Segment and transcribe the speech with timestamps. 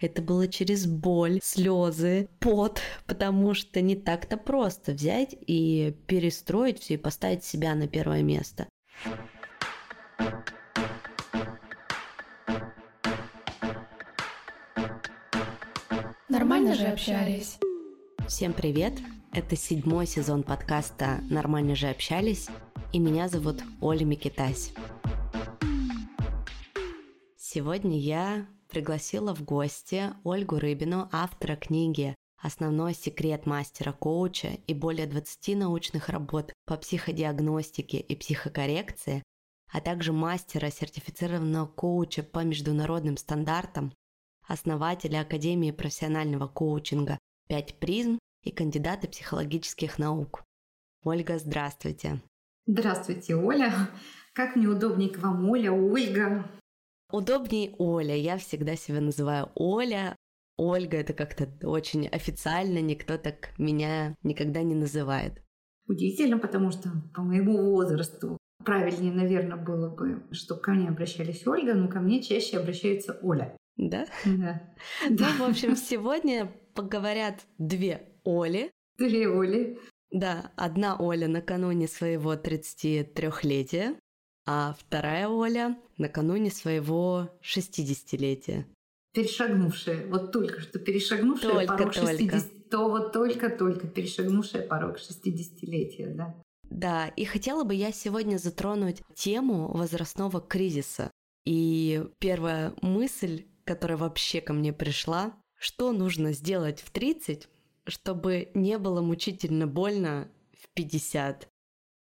[0.00, 6.94] Это было через боль, слезы, пот, потому что не так-то просто взять и перестроить все
[6.94, 8.68] и поставить себя на первое место.
[16.28, 17.58] Нормально же общались.
[18.28, 18.92] Всем привет!
[19.32, 22.46] Это седьмой сезон подкаста «Нормально же общались»,
[22.92, 24.72] и меня зовут Оля Микитась.
[27.36, 35.56] Сегодня я пригласила в гости Ольгу Рыбину, автора книги «Основной секрет мастера-коуча» и более 20
[35.56, 39.22] научных работ по психодиагностике и психокоррекции,
[39.72, 43.92] а также мастера, сертифицированного коуча по международным стандартам,
[44.46, 50.44] основателя Академии профессионального коучинга «Пять призм» и кандидата психологических наук.
[51.04, 52.20] Ольга, здравствуйте.
[52.66, 53.72] Здравствуйте, Оля.
[54.34, 56.50] Как мне удобнее к вам, Оля, Ольга.
[57.10, 58.14] Удобнее Оля.
[58.14, 60.16] Я всегда себя называю Оля.
[60.56, 65.40] Ольга это как-то очень официально, никто так меня никогда не называет.
[65.86, 71.74] Удивительно, потому что по моему возрасту правильнее, наверное, было бы, чтобы ко мне обращались Ольга,
[71.74, 73.56] но ко мне чаще обращается Оля.
[73.76, 74.06] Да?
[74.24, 74.74] Да.
[75.08, 78.70] Ну, в общем, сегодня поговорят две Оли.
[78.98, 79.78] Две Оли.
[80.10, 83.96] Да, одна Оля накануне своего 33-летия,
[84.50, 88.64] а вторая Оля накануне своего 60-летия.
[89.12, 92.06] Перешагнувшая, вот только что перешагнувшая только, порог только.
[92.06, 96.34] 60 то вот только-только перешагнувшая порог 60-летия, да.
[96.70, 101.10] Да, и хотела бы я сегодня затронуть тему возрастного кризиса.
[101.44, 107.48] И первая мысль, которая вообще ко мне пришла, что нужно сделать в 30,
[107.84, 111.47] чтобы не было мучительно больно в 50.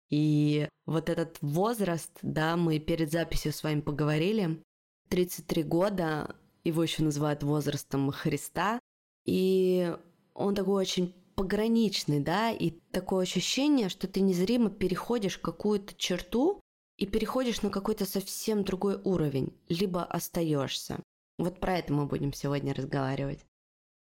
[0.10, 4.62] И вот этот возраст, да, мы перед записью с вами поговорили,
[5.10, 8.80] 33 года, его еще называют возрастом Христа,
[9.26, 9.96] и
[10.34, 16.62] он такой очень пограничный, да, и такое ощущение, что ты незримо переходишь какую-то черту
[16.98, 21.04] и переходишь на какой-то совсем другой уровень, либо остаешься.
[21.38, 23.46] Вот про это мы будем сегодня разговаривать.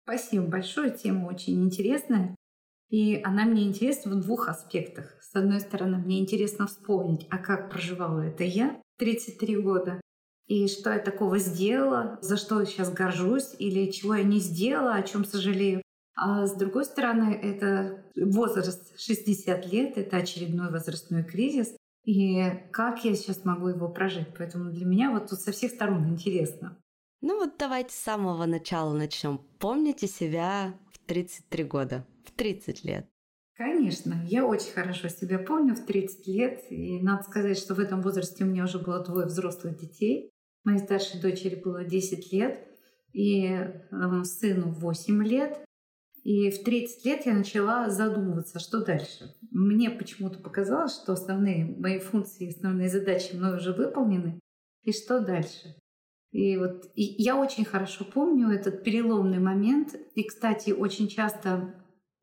[0.06, 2.36] Спасибо большое, тема очень интересная.
[2.90, 5.18] И она мне интересна в двух аспектах.
[5.22, 10.02] С одной стороны, мне интересно вспомнить, а как проживала это я 33 года,
[10.48, 14.94] и что я такого сделала, за что я сейчас горжусь, или чего я не сделала,
[14.96, 15.82] о чем сожалею.
[16.16, 21.76] А с другой стороны, это возраст 60 лет, это очередной возрастной кризис.
[22.06, 22.42] И
[22.72, 24.28] как я сейчас могу его прожить?
[24.38, 26.78] Поэтому для меня вот тут со всех сторон интересно.
[27.22, 29.40] Ну вот давайте с самого начала начнем.
[29.58, 32.06] Помните себя 33 года?
[32.26, 33.08] в 30 лет?
[33.56, 36.64] Конечно, я очень хорошо себя помню в 30 лет.
[36.70, 40.32] И надо сказать, что в этом возрасте у меня уже было двое взрослых детей.
[40.66, 42.68] Моей старшей дочери было 10 лет,
[43.14, 45.64] и э, сыну 8 лет.
[46.24, 49.36] И в 30 лет я начала задумываться, что дальше.
[49.52, 54.40] Мне почему-то показалось, что основные мои функции, основные задачи мной уже выполнены.
[54.82, 55.76] И что дальше?
[56.36, 59.96] И вот и я очень хорошо помню этот переломный момент.
[60.16, 61.74] И, кстати, очень часто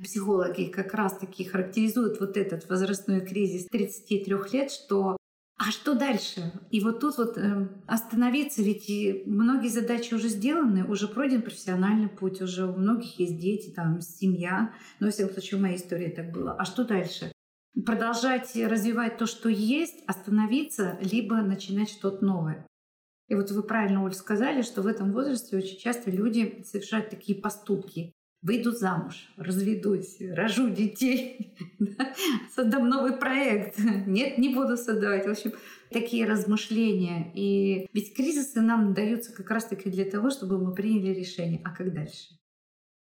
[0.02, 5.16] Психологи как раз-таки характеризуют вот этот возрастной кризис 33 лет, что
[5.56, 6.52] а что дальше?
[6.70, 8.90] И вот тут вот э, остановиться, ведь
[9.26, 14.74] многие задачи уже сделаны, уже пройден профессиональный путь, уже у многих есть дети, там семья.
[14.98, 16.52] Но, во всяком случае, в моей истории так было.
[16.58, 17.30] А что дальше?
[17.86, 22.66] Продолжать развивать то, что есть, остановиться, либо начинать что-то новое.
[23.32, 27.40] И вот вы правильно, Оль, сказали, что в этом возрасте очень часто люди совершают такие
[27.40, 28.12] поступки
[28.42, 31.56] выйду замуж, разведусь, рожу детей,
[32.54, 33.78] создам новый проект.
[34.06, 35.24] Нет, не буду создавать.
[35.24, 35.54] В общем,
[35.88, 37.32] такие размышления.
[37.34, 41.62] И ведь кризисы нам даются как раз-таки для того, чтобы мы приняли решение.
[41.64, 42.36] А как дальше?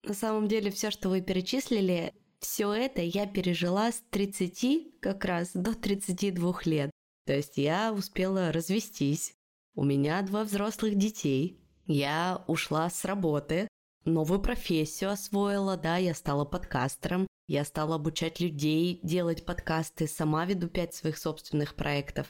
[0.07, 5.51] На самом деле, все, что вы перечислили, все это я пережила с 30 как раз
[5.53, 6.89] до 32 лет.
[7.25, 9.33] То есть я успела развестись,
[9.75, 13.67] у меня два взрослых детей, я ушла с работы,
[14.05, 20.67] новую профессию освоила, да, я стала подкастером, я стала обучать людей делать подкасты, сама веду
[20.67, 22.27] пять своих собственных проектов.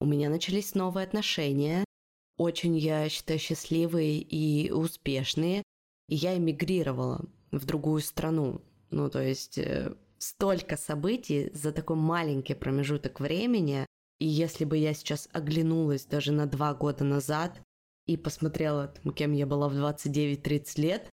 [0.00, 1.84] У меня начались новые отношения,
[2.36, 5.62] очень, я считаю, счастливые и успешные,
[6.08, 8.62] и я эмигрировала в другую страну.
[8.90, 13.86] Ну, то есть э, столько событий за такой маленький промежуток времени,
[14.18, 17.60] и если бы я сейчас оглянулась даже на два года назад,
[18.06, 21.10] и посмотрела, кем я была в 29-30 лет,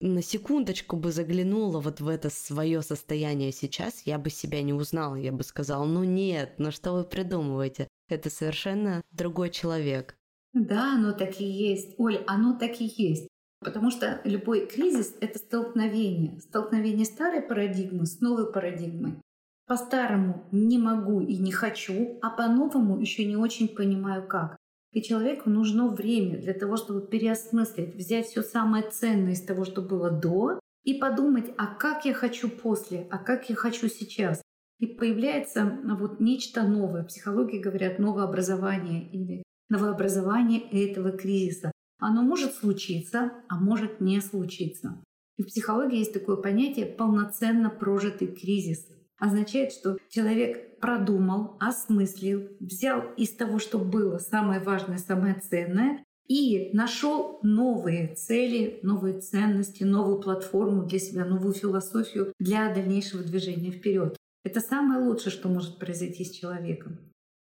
[0.00, 5.16] на секундочку бы заглянула вот в это свое состояние сейчас, я бы себя не узнала,
[5.16, 10.16] я бы сказала, ну нет, ну что вы придумываете, это совершенно другой человек.
[10.54, 11.94] Да, оно так и есть.
[11.98, 13.28] Оль, оно так и есть.
[13.60, 16.40] Потому что любой кризис— это столкновение.
[16.40, 19.20] Столкновение старой парадигмы с новой парадигмой.
[19.68, 24.56] По-старому не могу и не хочу, а по-новому еще не очень понимаю как.
[24.94, 29.82] И человеку нужно время для того, чтобы переосмыслить, взять все самое ценное из того, что
[29.82, 34.40] было до, и подумать, а как я хочу после, а как я хочу сейчас.
[34.78, 37.04] И появляется вот нечто новое.
[37.04, 41.72] Психологи говорят новообразование или новообразование этого кризиса.
[41.98, 45.02] Оно может случиться, а может не случиться.
[45.36, 48.86] И в психологии есть такое понятие полноценно прожитый кризис.
[49.18, 56.70] Означает, что человек продумал, осмыслил, взял из того, что было самое важное, самое ценное, и
[56.74, 64.16] нашел новые цели, новые ценности, новую платформу для себя, новую философию для дальнейшего движения вперед.
[64.44, 66.98] Это самое лучшее, что может произойти с человеком.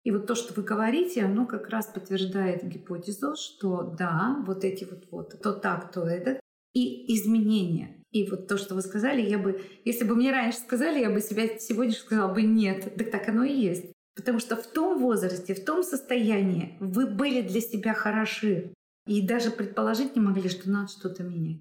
[0.04, 4.84] И вот то, что вы говорите, оно как раз подтверждает гипотезу, что да, вот эти
[4.84, 6.38] вот, вот то так, то это,
[6.74, 8.03] и изменения.
[8.14, 11.20] И вот то, что вы сказали, я бы, если бы мне раньше сказали, я бы
[11.20, 12.94] себя сегодня сказала бы нет.
[12.96, 13.86] Так так оно и есть.
[14.14, 18.72] Потому что в том возрасте, в том состоянии вы были для себя хороши.
[19.08, 21.60] И даже предположить не могли, что надо что-то менять.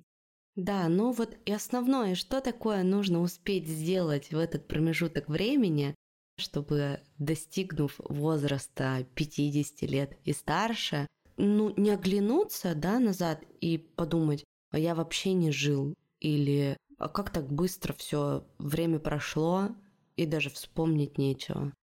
[0.55, 5.95] Да, ну вот и основное, что такое нужно успеть сделать в этот промежуток времени,
[6.37, 11.07] чтобы, достигнув возраста 50 лет и старше,
[11.37, 17.29] ну, не оглянуться, да, назад и подумать, а я вообще не жил, или а как
[17.29, 19.69] так быстро все время прошло,
[20.15, 21.73] и даже вспомнить нечего.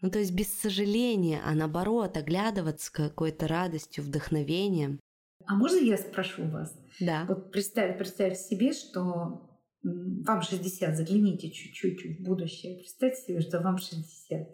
[0.00, 4.98] Ну, то есть без сожаления, а наоборот, оглядываться какой-то радостью, вдохновением.
[5.46, 6.74] А можно я спрошу вас?
[7.00, 7.24] Да.
[7.28, 9.48] Вот представь, представь себе, что
[9.82, 14.48] вам 60, загляните чуть-чуть в будущее, представьте себе, что вам 60.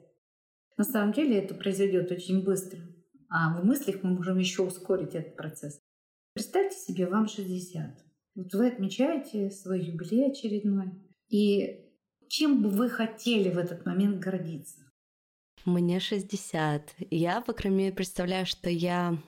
[0.76, 2.80] На самом деле это произойдет очень быстро,
[3.28, 5.80] а в мыслях мы можем еще ускорить этот процесс.
[6.34, 8.07] Представьте себе, вам 60.
[8.38, 10.92] Вот вы отмечаете свой юбилей очередной.
[11.28, 11.80] И
[12.28, 14.78] чем бы вы хотели в этот момент гордиться?
[15.64, 16.94] Мне 60.
[17.10, 19.18] Я, по крайней мере, представляю, что я...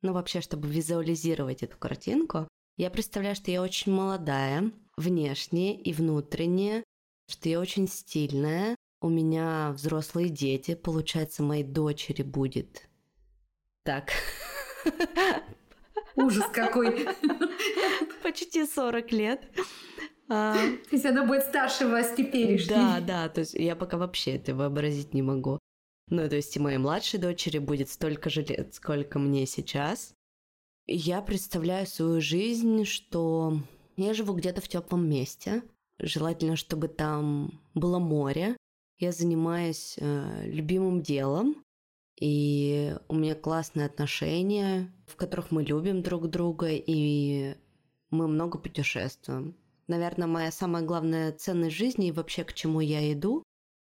[0.00, 6.84] Ну, вообще, чтобы визуализировать эту картинку, я представляю, что я очень молодая, внешне и внутренне,
[7.28, 12.88] что я очень стильная, у меня взрослые дети, получается, моей дочери будет.
[13.82, 14.10] Так.
[16.16, 17.06] Ужас какой.
[18.22, 19.48] Почти 40 лет.
[20.28, 22.66] А, то есть она будет старше вас теперь.
[22.68, 25.58] Да, да, то есть я пока вообще это вообразить не могу.
[26.08, 30.14] Ну, то есть и моей младшей дочери будет столько же лет, сколько мне сейчас.
[30.86, 33.58] Я представляю свою жизнь, что
[33.96, 35.62] я живу где-то в теплом месте.
[35.98, 38.56] Желательно, чтобы там было море.
[38.98, 41.63] Я занимаюсь э, любимым делом.
[42.20, 47.56] И у меня классные отношения, в которых мы любим друг друга, и
[48.10, 49.56] мы много путешествуем.
[49.88, 53.42] Наверное, моя самая главная ценность жизни и вообще к чему я иду,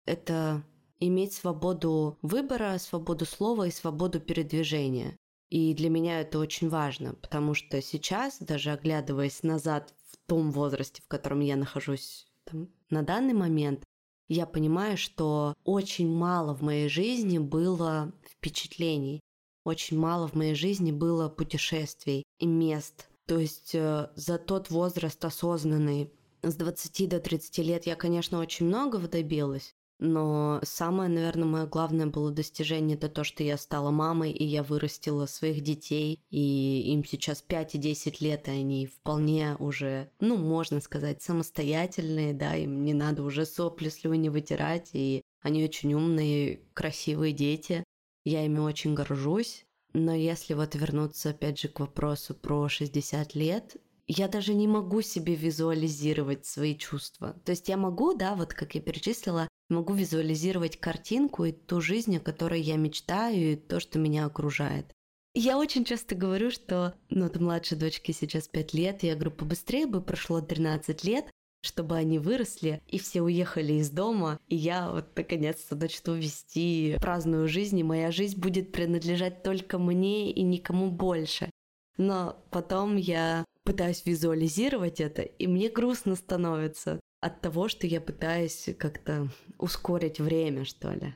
[0.06, 0.64] это
[0.98, 5.16] иметь свободу выбора, свободу слова и свободу передвижения.
[5.50, 11.02] И для меня это очень важно, потому что сейчас, даже оглядываясь назад в том возрасте,
[11.02, 13.84] в котором я нахожусь там, на данный момент,
[14.28, 19.20] я понимаю, что очень мало в моей жизни было впечатлений,
[19.64, 23.08] очень мало в моей жизни было путешествий и мест.
[23.26, 26.12] То есть э, за тот возраст осознанный,
[26.42, 32.06] с 20 до 30 лет я, конечно, очень многого добилась, но самое, наверное, мое главное
[32.06, 37.04] было достижение это то, что я стала мамой, и я вырастила своих детей, и им
[37.04, 42.84] сейчас 5 и 10 лет, и они вполне уже, ну, можно сказать, самостоятельные, да, им
[42.84, 47.84] не надо уже сопли, слюни вытирать, и они очень умные, красивые дети.
[48.24, 49.64] Я ими очень горжусь.
[49.92, 53.76] Но если вот вернуться опять же к вопросу про 60 лет,
[54.06, 57.34] я даже не могу себе визуализировать свои чувства.
[57.44, 62.16] То есть я могу, да, вот как я перечислила, могу визуализировать картинку и ту жизнь,
[62.16, 64.92] о которой я мечтаю, и то, что меня окружает.
[65.34, 69.86] Я очень часто говорю, что, ну, вот младшей дочке сейчас 5 лет, я говорю, побыстрее
[69.86, 71.26] бы прошло 13 лет,
[71.62, 77.48] чтобы они выросли и все уехали из дома, и я вот наконец-то начну вести праздную
[77.48, 81.50] жизнь, и моя жизнь будет принадлежать только мне и никому больше.
[81.98, 88.68] Но потом я пытаюсь визуализировать это, и мне грустно становится от того, что я пытаюсь
[88.78, 91.14] как-то ускорить время, что ли.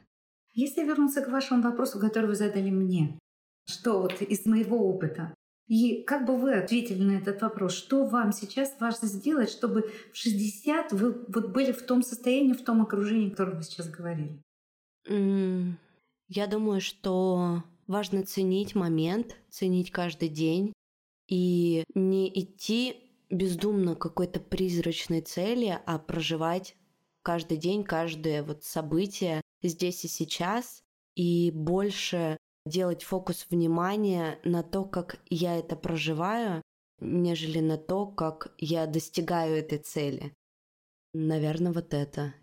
[0.55, 3.19] Если вернуться к вашему вопросу, который вы задали мне,
[3.69, 5.35] что вот из моего опыта,
[5.69, 10.17] и как бы вы ответили на этот вопрос, что вам сейчас важно сделать, чтобы в
[10.17, 14.43] 60 вы вот были в том состоянии, в том окружении, о котором вы сейчас говорили?
[15.09, 15.75] Mm,
[16.27, 20.73] я думаю, что важно ценить момент, ценить каждый день
[21.29, 26.77] и не идти бездумно какой-то призрачной цели, а проживать
[27.23, 30.83] каждый день, каждое вот событие здесь и сейчас,
[31.15, 36.63] и больше делать фокус внимания на то, как я это проживаю,
[37.01, 40.35] нежели на то, как я достигаю этой цели.
[41.13, 42.35] Наверное, вот это.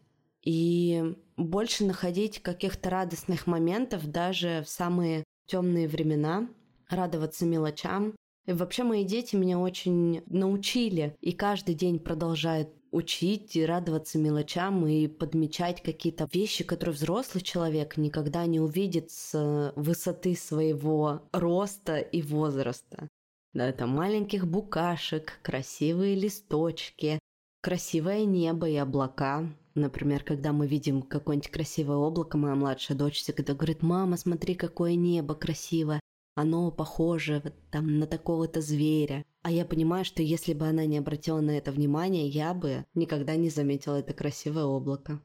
[0.44, 6.50] И больше находить каких-то радостных моментов даже в самые темные времена,
[6.90, 8.16] радоваться мелочам.
[8.48, 14.88] И вообще мои дети меня очень научили и каждый день продолжают учить и радоваться мелочам
[14.88, 22.22] и подмечать какие-то вещи, которые взрослый человек никогда не увидит с высоты своего роста и
[22.22, 23.10] возраста.
[23.54, 27.20] Да, это маленьких букашек, красивые листочки,
[27.62, 29.54] красивое небо и облака.
[29.76, 34.96] Например, когда мы видим какое-нибудь красивое облако, моя младшая дочь всегда говорит, «Мама, смотри, какое
[34.96, 36.00] небо красивое,
[36.38, 39.26] оно похоже вот, там, на такого-то зверя».
[39.42, 43.36] А я понимаю, что если бы она не обратила на это внимание, я бы никогда
[43.36, 45.22] не заметила это красивое облако.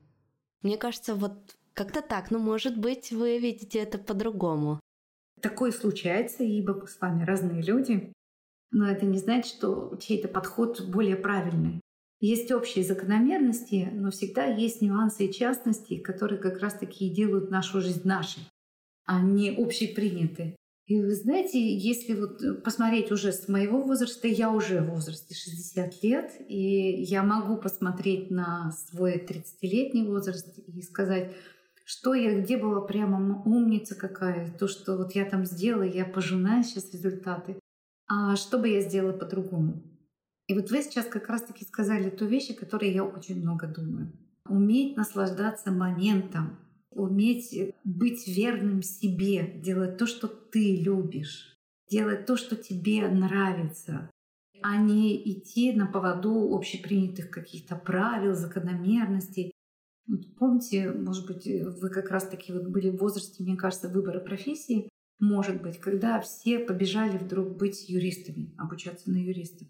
[0.63, 4.81] Мне кажется, вот как-то так, но может быть вы видите это по-другому.
[5.41, 8.13] Такое случается, ибо с вами разные люди.
[8.71, 11.81] Но это не значит, что чей-то подход более правильный.
[12.21, 18.07] Есть общие закономерности, но всегда есть нюансы и частности, которые как раз-таки делают нашу жизнь
[18.07, 18.43] нашей,
[19.05, 20.55] а не общепринятые.
[20.93, 26.03] И вы знаете, если вот посмотреть уже с моего возраста, я уже в возрасте 60
[26.03, 31.35] лет, и я могу посмотреть на свой 30-летний возраст и сказать,
[31.87, 36.63] что я, где была прямо умница какая, то, что вот я там сделала, я пожинаю
[36.63, 37.59] сейчас результаты,
[38.07, 39.83] а что бы я сделала по-другому.
[40.47, 44.13] И вот вы сейчас как раз-таки сказали ту вещь, о которой я очень много думаю.
[44.47, 46.59] Уметь наслаждаться моментом,
[46.95, 51.57] уметь быть верным себе, делать то, что ты любишь,
[51.91, 54.11] делать то, что тебе нравится,
[54.63, 59.53] а не идти на поводу общепринятых каких-то правил, закономерностей.
[60.07, 64.89] Вот помните, может быть, вы как раз-таки вот были в возрасте, мне кажется, выбора профессии,
[65.21, 69.69] может быть, когда все побежали вдруг быть юристами, обучаться на юристов.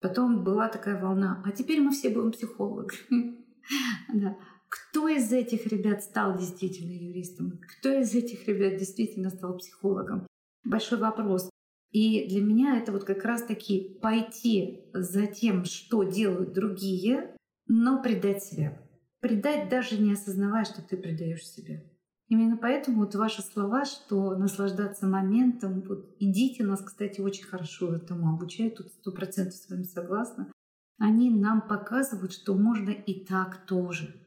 [0.00, 3.36] Потом была такая волна, а теперь мы все будем психологами.
[4.12, 4.36] да.
[4.72, 7.60] Кто из этих ребят стал действительно юристом?
[7.78, 10.26] Кто из этих ребят действительно стал психологом?
[10.64, 11.50] Большой вопрос.
[11.90, 17.36] И для меня это вот как раз-таки пойти за тем, что делают другие,
[17.66, 18.80] но предать себя.
[19.20, 21.82] Предать даже не осознавая, что ты предаешь себя.
[22.28, 28.34] Именно поэтому вот ваши слова, что наслаждаться моментом, вот идите, нас, кстати, очень хорошо этому
[28.34, 30.50] обучают, тут сто процентов с вами согласна,
[30.96, 34.21] они нам показывают, что можно и так тоже.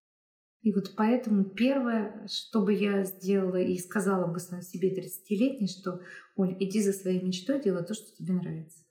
[0.66, 6.02] И вот поэтому первое, что бы я сделала и сказала бы себе 30-летней, что,
[6.36, 8.84] Оль, иди за своей мечтой, делай то, что тебе нравится.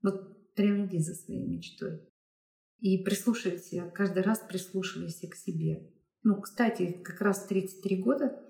[0.00, 2.08] Вот прям иди за своей мечтой.
[2.78, 5.90] И прислушивайся, каждый раз прислушивайся к себе.
[6.22, 8.40] Ну, кстати, как раз 33 года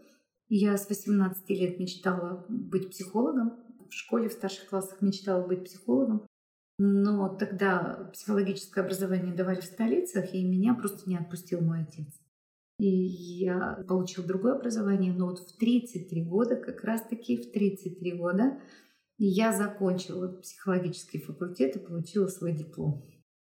[0.51, 3.65] я с 18 лет мечтала быть психологом.
[3.89, 6.27] В школе в старших классах мечтала быть психологом.
[6.79, 12.09] Но тогда психологическое образование давали в столицах, и меня просто не отпустил мой отец.
[12.79, 18.61] И я получила другое образование, но вот в 33 года, как раз-таки в 33 года,
[19.17, 23.05] я закончила психологический факультет и получила свой диплом.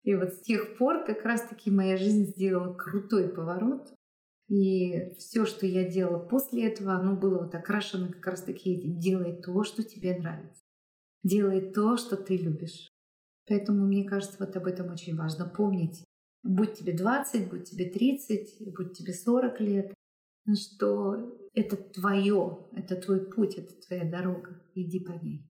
[0.03, 3.94] И вот с тех пор как раз-таки моя жизнь сделала крутой поворот.
[4.50, 9.00] И все, что я делала после этого, оно было вот окрашено как раз таки этим.
[9.00, 10.62] Делай то, что тебе нравится.
[11.24, 12.89] Делай то, что ты любишь.
[13.48, 16.03] Поэтому, мне кажется, вот об этом очень важно помнить.
[16.44, 19.94] Будь тебе 20, будь тебе 30, будь тебе 40 лет,
[20.54, 24.62] что это твое, это твой путь, это твоя дорога.
[24.76, 25.50] Иди по ней.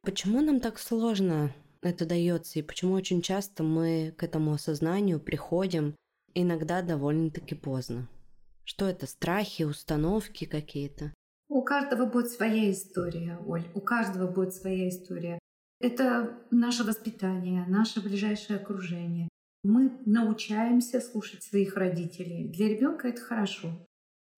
[0.00, 5.94] Почему нам так сложно это дается, и почему очень часто мы к этому осознанию приходим
[6.32, 8.08] иногда довольно-таки поздно.
[8.64, 11.12] Что это, страхи, установки какие-то?
[11.48, 15.38] У каждого будет своя история, Оль, у каждого будет своя история.
[15.84, 19.28] Это наше воспитание, наше ближайшее окружение.
[19.62, 22.48] Мы научаемся слушать своих родителей.
[22.48, 23.68] Для ребенка это хорошо.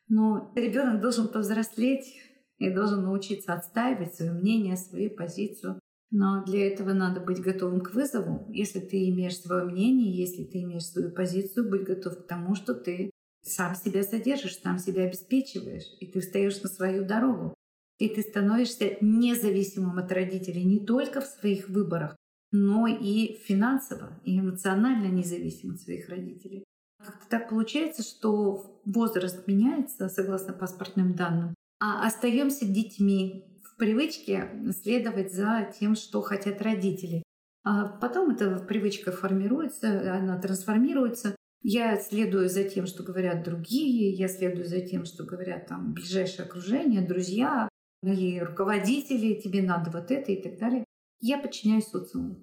[0.09, 2.17] Но ребенок должен повзрослеть
[2.59, 5.79] и должен научиться отстаивать свое мнение, свою позицию.
[6.11, 8.51] Но для этого надо быть готовым к вызову.
[8.53, 12.75] Если ты имеешь свое мнение, если ты имеешь свою позицию, быть готов к тому, что
[12.75, 13.11] ты
[13.43, 17.55] сам себя содержишь, сам себя обеспечиваешь, и ты встаешь на свою дорогу.
[17.99, 22.17] И ты становишься независимым от родителей не только в своих выборах,
[22.53, 26.65] но и финансово, и эмоционально независим от своих родителей.
[27.05, 34.51] Как-то так получается, что возраст меняется согласно паспортным данным, а остаемся детьми в привычке
[34.83, 37.23] следовать за тем, что хотят родители.
[37.65, 41.35] А потом эта привычка формируется, она трансформируется.
[41.63, 46.47] Я следую за тем, что говорят другие, я следую за тем, что говорят там ближайшее
[46.47, 47.69] окружение, друзья,
[48.03, 50.85] мои руководители, тебе надо вот это и так далее.
[51.21, 52.43] Я подчиняюсь социуму.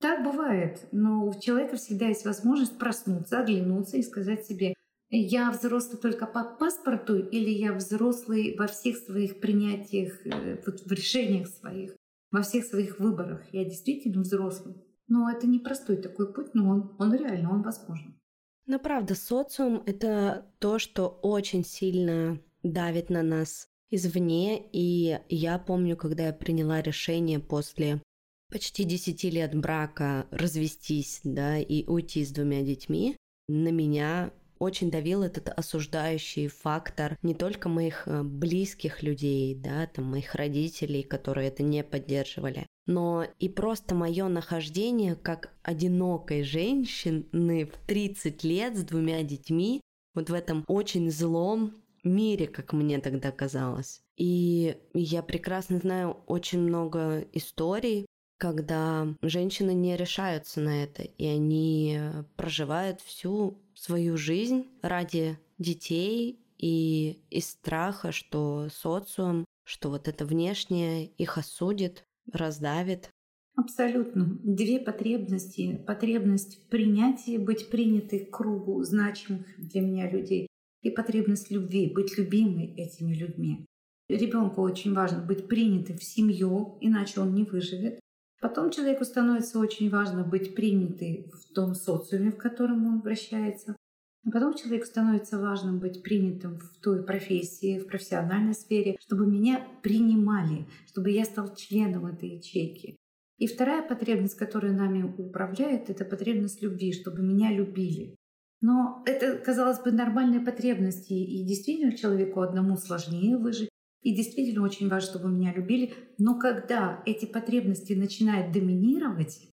[0.00, 4.74] Так бывает, но у человека всегда есть возможность проснуться, оглянуться и сказать себе,
[5.14, 10.90] я взрослый только по паспорту или я взрослый во всех своих принятиях, э, вот в
[10.90, 11.94] решениях своих,
[12.30, 13.42] во всех своих выборах.
[13.52, 14.74] Я действительно взрослый.
[15.08, 18.18] Но это не простой такой путь, но он, он реально, он возможен.
[18.66, 24.62] Но правда, социум— это то, что очень сильно давит на нас извне.
[24.72, 28.02] И я помню, когда я приняла решение после
[28.50, 33.16] почти 10 лет брака развестись, да, и уйти с двумя детьми,
[33.48, 40.04] на меня очень давил этот осуждающий фактор не только моих э, близких людей, да, там
[40.04, 47.86] моих родителей, которые это не поддерживали, но и просто мое нахождение как одинокой женщины в
[47.88, 49.80] 30 лет с двумя детьми
[50.14, 54.02] вот в этом очень злом мире, как мне тогда казалось.
[54.16, 58.06] И я прекрасно знаю очень много историй,
[58.38, 61.98] когда женщины не решаются на это, и они
[62.36, 71.06] проживают всю свою жизнь ради детей и из страха, что социум, что вот это внешнее
[71.06, 73.10] их осудит, раздавит.
[73.54, 74.38] Абсолютно.
[74.42, 75.76] Две потребности.
[75.86, 80.48] Потребность в принятии, быть принятой к кругу значимых для меня людей
[80.82, 83.66] и потребность любви, быть любимой этими людьми.
[84.08, 87.98] Ребенку очень важно быть принятым в семью, иначе он не выживет.
[88.40, 93.76] Потом человеку становится очень важно быть принятым в том социуме, в котором он вращается.
[94.24, 99.66] А потом человеку становится важным быть принятым в той профессии, в профессиональной сфере, чтобы меня
[99.82, 102.96] принимали, чтобы я стал членом этой ячейки.
[103.38, 108.14] И вторая потребность, которая нами управляет, это потребность любви, чтобы меня любили.
[108.62, 111.12] Но это, казалось бы, нормальные потребности.
[111.12, 113.68] И действительно человеку одному сложнее выжить,
[114.02, 115.92] и действительно очень важно, чтобы меня любили.
[116.16, 119.48] Но когда эти потребности начинают доминировать,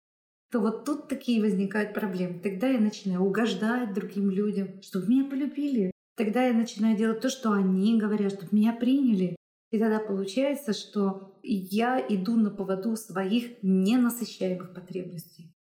[0.52, 2.40] то вот тут такие возникают проблемы.
[2.40, 5.92] Тогда я начинаю угождать другим людям, чтобы меня полюбили.
[6.16, 9.36] Тогда я начинаю делать то, что они говорят, чтобы меня приняли.
[9.72, 15.54] И тогда получается, что я иду на поводу своих ненасыщаемых потребностей.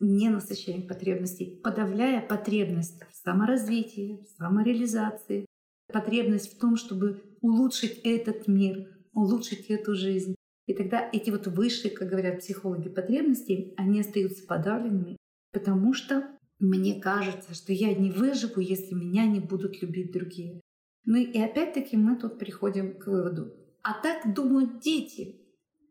[0.00, 5.46] Ненасыщаемых потребностей, подавляя потребность в саморазвитии, в самореализации,
[5.92, 10.34] потребность в том, чтобы улучшить этот мир, улучшить эту жизнь.
[10.66, 15.16] И тогда эти вот высшие, как говорят психологи, потребности, они остаются подавленными,
[15.52, 16.28] потому что
[16.58, 20.60] мне кажется, что я не выживу, если меня не будут любить другие.
[21.04, 23.52] Ну и опять-таки мы тут приходим к выводу.
[23.82, 25.43] А так думают дети.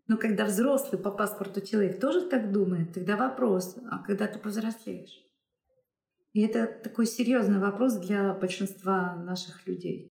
[0.07, 5.23] Но когда взрослый по паспорту человек тоже так думает, тогда вопрос, а когда ты повзрослеешь?
[6.33, 10.09] И это такой серьезный вопрос для большинства наших людей.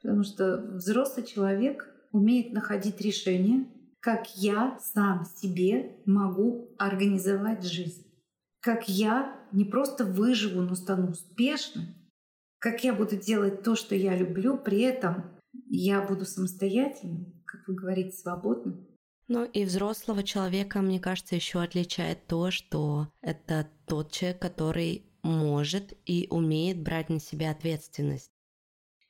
[0.00, 3.66] Потому что взрослый человек умеет находить решения,
[4.00, 8.06] как я сам себе могу организовать жизнь.
[8.60, 11.86] Как я не просто выживу, но стану успешным.
[12.58, 15.36] Как я буду делать то, что я люблю, при этом
[15.68, 18.86] я буду самостоятельным, как вы говорите, свободным.
[19.28, 25.94] Ну и взрослого человека, мне кажется, еще отличает то, что это тот человек, который может
[26.04, 28.30] и умеет брать на себя ответственность.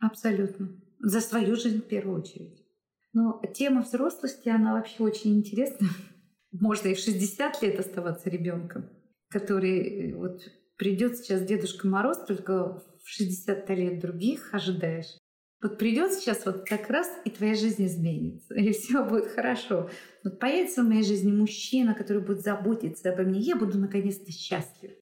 [0.01, 0.71] Абсолютно.
[1.01, 2.65] За свою жизнь в первую очередь.
[3.13, 5.89] Но тема взрослости, она вообще очень интересна.
[6.53, 8.89] Можно и в 60 лет оставаться ребенком,
[9.29, 10.41] который э, вот
[10.77, 15.19] придет сейчас Дедушка Мороз, только в 60 лет других ожидаешь.
[15.63, 19.89] Вот придет сейчас вот как раз, и твоя жизнь изменится, и все будет хорошо.
[20.23, 24.93] Вот появится в моей жизни мужчина, который будет заботиться обо мне, я буду наконец-то счастлив.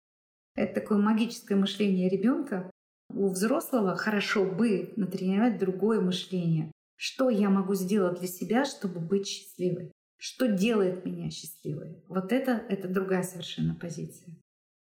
[0.55, 2.71] Это такое магическое мышление ребенка.
[3.12, 6.71] У взрослого хорошо бы натренировать другое мышление.
[6.97, 9.90] Что я могу сделать для себя, чтобы быть счастливой?
[10.17, 12.03] Что делает меня счастливой?
[12.09, 14.35] Вот это, это другая совершенно позиция.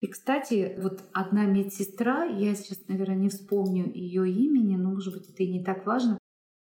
[0.01, 5.29] И, кстати, вот одна медсестра, я сейчас, наверное, не вспомню ее имени, но, может быть,
[5.29, 6.19] это и не так важно,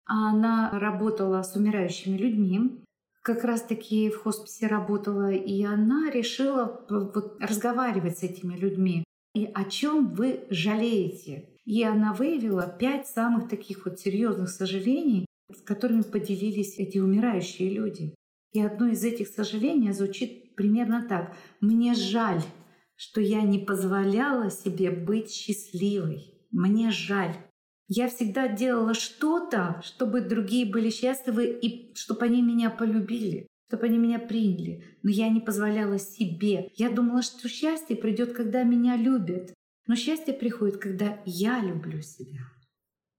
[0.05, 2.81] она работала с умирающими людьми,
[3.21, 9.03] как раз-таки в хосписе работала, и она решила вот разговаривать с этими людьми.
[9.33, 11.47] И о чем вы жалеете?
[11.65, 18.15] И она выявила пять самых таких вот серьезных сожалений, с которыми поделились эти умирающие люди.
[18.53, 21.33] И одно из этих сожалений звучит примерно так.
[21.61, 22.41] Мне жаль,
[23.01, 26.35] что я не позволяла себе быть счастливой.
[26.51, 27.35] Мне жаль.
[27.87, 33.97] Я всегда делала что-то, чтобы другие были счастливы и чтобы они меня полюбили, чтобы они
[33.97, 34.83] меня приняли.
[35.01, 36.69] Но я не позволяла себе.
[36.75, 39.51] Я думала, что счастье придет, когда меня любят.
[39.87, 42.41] Но счастье приходит, когда я люблю себя.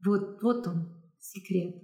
[0.05, 1.75] Вот, вот он, секрет.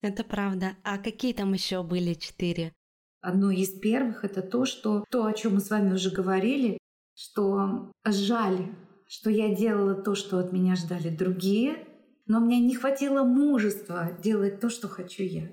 [0.00, 0.76] Это правда.
[0.84, 2.72] А какие там еще были четыре?
[3.20, 6.78] Одно из первых это то, что то, о чем мы с вами уже говорили,
[7.18, 8.72] что жаль,
[9.08, 11.84] что я делала то, что от меня ждали другие,
[12.26, 15.50] но мне не хватило мужества делать то, что хочу я.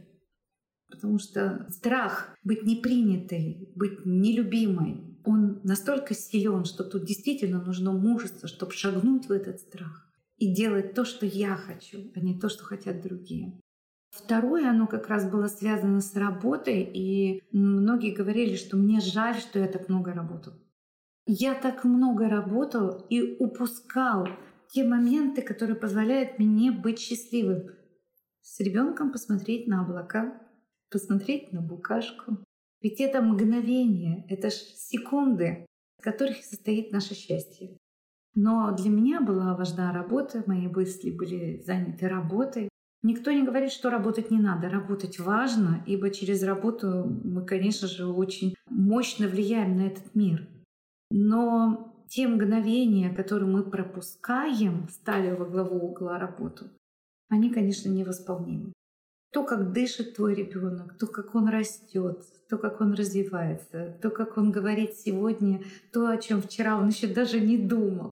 [0.91, 8.47] Потому что страх быть непринятой, быть нелюбимой, он настолько силен, что тут действительно нужно мужество,
[8.47, 12.63] чтобы шагнуть в этот страх и делать то, что я хочу, а не то, что
[12.63, 13.59] хотят другие.
[14.11, 19.57] Второе, оно как раз было связано с работой, и многие говорили, что мне жаль, что
[19.57, 20.53] я так много работал.
[21.27, 24.27] Я так много работал и упускал
[24.69, 27.71] те моменты, которые позволяют мне быть счастливым.
[28.41, 30.39] С ребенком посмотреть на облака,
[30.91, 32.37] посмотреть на букашку.
[32.81, 35.65] Ведь это мгновение, это секунды,
[35.97, 37.75] в которых состоит наше счастье.
[38.35, 42.69] Но для меня была важна работа, мои мысли были заняты работой.
[43.01, 44.69] Никто не говорит, что работать не надо.
[44.69, 50.47] Работать важно, ибо через работу мы, конечно же, очень мощно влияем на этот мир.
[51.17, 56.65] Но те мгновения, которые мы пропускаем, стали во главу угла работу,
[57.29, 58.73] они, конечно, невосполнимы.
[59.31, 64.37] То, как дышит твой ребенок, то, как он растет, то, как он развивается, то, как
[64.37, 68.11] он говорит сегодня, то, о чем вчера он еще даже не думал.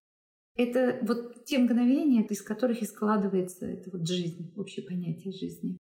[0.56, 5.78] Это вот те мгновения, из которых и складывается эта вот жизнь, общее понятие жизни.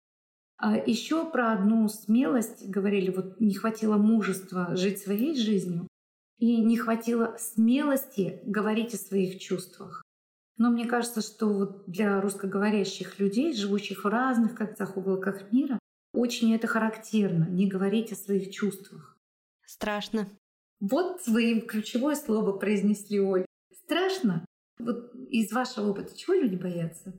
[0.57, 5.87] А еще про одну смелость говорили, вот не хватило мужества жить своей жизнью
[6.41, 10.01] и не хватило смелости говорить о своих чувствах.
[10.57, 15.77] Но мне кажется, что вот для русскоговорящих людей, живущих в разных концах уголках мира,
[16.13, 19.15] очень это характерно, не говорить о своих чувствах.
[19.67, 20.27] Страшно.
[20.79, 23.45] Вот своим ключевое слово произнесли Оль.
[23.71, 24.43] Страшно?
[24.79, 27.13] Вот из вашего опыта чего люди боятся?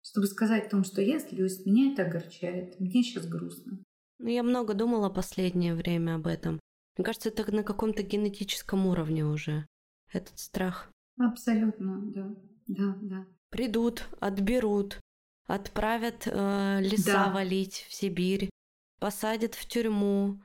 [0.00, 3.78] Чтобы сказать о том, что я злюсь, меня это огорчает, мне сейчас грустно.
[4.20, 6.60] Ну, я много думала последнее время об этом.
[6.98, 9.68] Мне кажется, это на каком-то генетическом уровне уже,
[10.12, 10.90] этот страх.
[11.16, 12.34] Абсолютно, да,
[12.66, 13.26] да, да.
[13.50, 15.00] Придут, отберут,
[15.46, 17.32] отправят э, леса да.
[17.32, 18.50] валить в Сибирь,
[18.98, 20.40] посадят в тюрьму.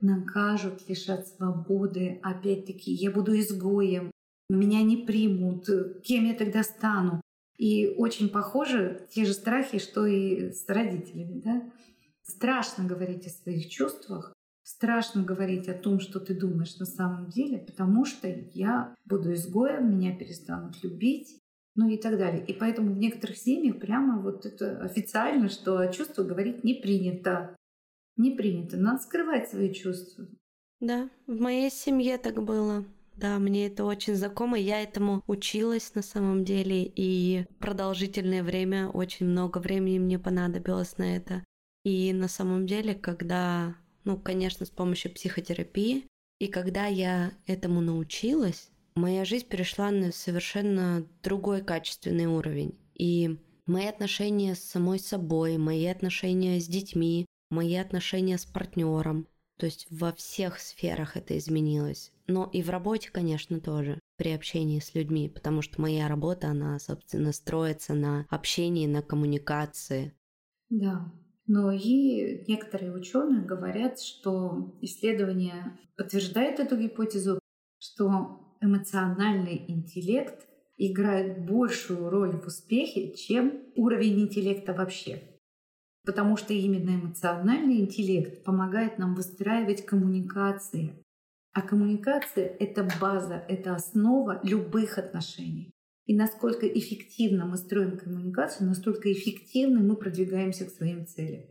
[0.00, 2.20] Накажут, лишат свободы.
[2.22, 4.12] Опять-таки, я буду изгоем,
[4.48, 5.66] меня не примут,
[6.04, 7.20] кем я тогда стану?
[7.58, 11.40] И очень похоже те же страхи, что и с родителями.
[11.40, 11.72] Да?
[12.22, 14.32] Страшно говорить о своих чувствах,
[14.82, 19.88] Страшно говорить о том, что ты думаешь на самом деле, потому что я буду изгоем,
[19.88, 21.38] меня перестанут любить,
[21.76, 22.44] ну и так далее.
[22.44, 27.54] И поэтому в некоторых семьях прямо вот это официально, что о чувствах говорить не принято.
[28.16, 28.76] Не принято.
[28.76, 30.26] Надо скрывать свои чувства.
[30.80, 32.84] Да, в моей семье так было.
[33.14, 34.58] Да, мне это очень знакомо.
[34.58, 41.16] Я этому училась на самом деле, и продолжительное время, очень много времени мне понадобилось на
[41.16, 41.44] это.
[41.84, 46.06] И на самом деле, когда ну, конечно, с помощью психотерапии.
[46.38, 52.78] И когда я этому научилась, моя жизнь перешла на совершенно другой качественный уровень.
[52.94, 59.66] И мои отношения с самой собой, мои отношения с детьми, мои отношения с партнером, то
[59.66, 62.10] есть во всех сферах это изменилось.
[62.26, 66.78] Но и в работе, конечно, тоже при общении с людьми, потому что моя работа, она,
[66.78, 70.14] собственно, строится на общении, на коммуникации.
[70.70, 71.12] Да,
[71.52, 77.38] но и некоторые ученые говорят, что исследование подтверждает эту гипотезу,
[77.78, 80.46] что эмоциональный интеллект
[80.78, 85.24] играет большую роль в успехе, чем уровень интеллекта вообще.
[86.06, 91.04] Потому что именно эмоциональный интеллект помогает нам выстраивать коммуникации.
[91.52, 95.71] А коммуникация— это база, это основа любых отношений.
[96.06, 101.44] И насколько эффективно мы строим коммуникацию, настолько эффективно мы продвигаемся к своим целям.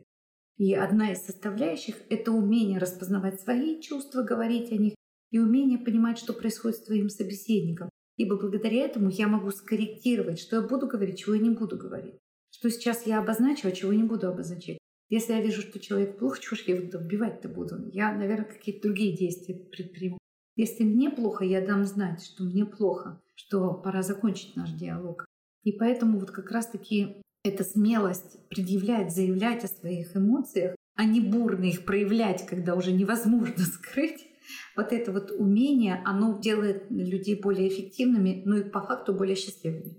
[0.57, 4.93] И одна из составляющих— это умение распознавать свои чувства, говорить о них,
[5.31, 7.89] и умение понимать, что происходит с твоим собеседником.
[8.17, 12.15] Ибо благодаря этому я могу скорректировать, что я буду говорить, чего я не буду говорить.
[12.51, 14.77] Что сейчас я обозначу, а чего не буду обозначать.
[15.09, 17.89] Если я вижу, что человек плохо, чего ж я его вбивать-то буду?
[17.91, 20.17] Я, наверное, какие-то другие действия предприму.
[20.57, 25.25] Если мне плохо, я дам знать, что мне плохо что пора закончить наш диалог.
[25.63, 31.65] И поэтому вот как раз-таки эта смелость предъявлять, заявлять о своих эмоциях, а не бурно
[31.65, 34.27] их проявлять, когда уже невозможно скрыть,
[34.75, 39.97] вот это вот умение, оно делает людей более эффективными, ну и по факту более счастливыми.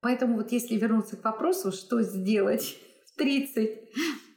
[0.00, 2.76] Поэтому вот если вернуться к вопросу, что сделать
[3.12, 3.70] в 30,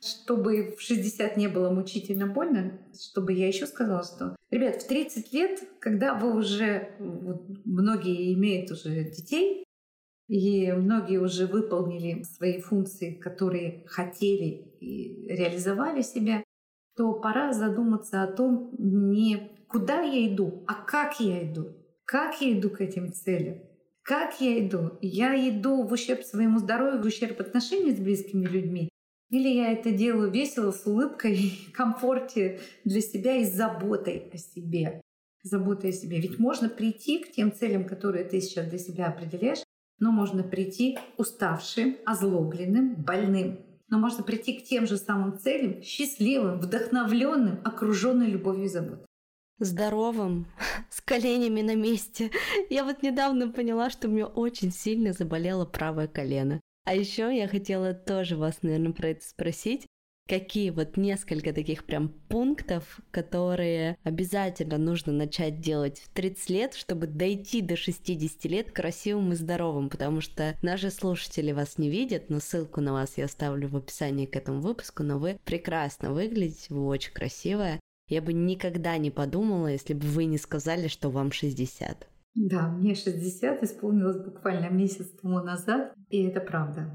[0.02, 5.34] чтобы в 60 не было мучительно больно, чтобы я еще сказала, что, ребят, в 30
[5.34, 9.64] лет, когда вы уже, вот, многие имеют уже детей,
[10.28, 16.44] и многие уже выполнили свои функции, которые хотели и реализовали себя,
[16.96, 21.76] то пора задуматься о том, не куда я иду, а как я иду.
[22.06, 23.60] Как я иду к этим целям.
[24.04, 24.98] Как я иду?
[25.02, 28.90] Я иду в ущерб своему здоровью, в ущерб отношений с близкими людьми?
[29.34, 35.02] Или я это делаю весело, с улыбкой, комфорте для себя и заботой о себе?
[35.42, 36.20] Заботой о себе.
[36.20, 39.64] Ведь можно прийти к тем целям, которые ты сейчас для себя определяешь,
[39.98, 43.58] но можно прийти уставшим, озлобленным, больным.
[43.90, 49.08] Но можно прийти к тем же самым целям счастливым, вдохновленным, окруженным любовью и заботой
[49.58, 50.46] здоровым,
[50.92, 52.30] с коленями на месте.
[52.70, 56.60] Я вот недавно поняла, что у меня очень сильно заболело правое колено.
[56.86, 59.88] А еще я хотела тоже вас, наверное, про это спросить.
[60.28, 67.08] Какие вот несколько таких прям пунктов, которые обязательно нужно начать делать в 30 лет, чтобы
[67.08, 72.40] дойти до 60 лет красивым и здоровым, потому что наши слушатели вас не видят, но
[72.40, 76.86] ссылку на вас я оставлю в описании к этому выпуску, но вы прекрасно выглядите, вы
[76.86, 77.82] очень красивая.
[78.08, 82.08] Я бы никогда не подумала, если бы вы не сказали, что вам 60.
[82.36, 86.92] Да, мне 60 исполнилось буквально месяц тому назад, и это правда.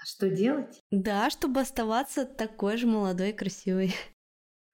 [0.00, 0.80] А что делать?
[0.90, 3.92] Да, чтобы оставаться такой же молодой и красивой.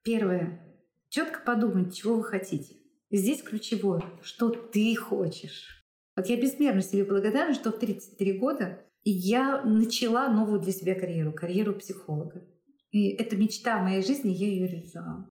[0.05, 0.61] Первое.
[1.09, 2.77] Четко подумать, чего вы хотите.
[3.11, 5.83] Здесь ключевое, что ты хочешь.
[6.17, 11.33] Вот я безмерно себе благодарна, что в 33 года я начала новую для себя карьеру,
[11.33, 12.47] карьеру психолога.
[12.91, 15.29] И это мечта моей жизни, я ее реализовала.